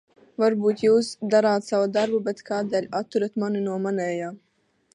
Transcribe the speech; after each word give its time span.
Varbūt 0.43 0.79
jūs 0.85 1.09
darāt 1.33 1.67
savu 1.67 1.91
darbu, 1.97 2.21
bet 2.29 2.41
kādēļ 2.47 2.87
atturat 3.01 3.39
mani 3.45 3.65
no 3.67 3.77
manējā? 3.85 4.35